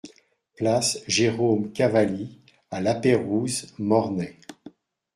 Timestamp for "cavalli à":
1.73-2.81